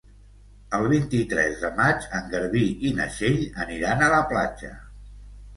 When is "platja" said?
4.33-4.73